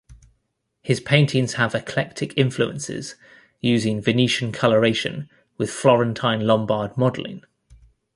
His 0.81 0.99
paintings 0.99 1.53
have 1.53 1.75
eclectic 1.75 2.35
influences 2.35 3.13
using 3.59 4.01
Venetian 4.01 4.51
coloration 4.51 5.29
with 5.59 5.69
Florentine-Lombard 5.69 6.97
modeling. 6.97 7.43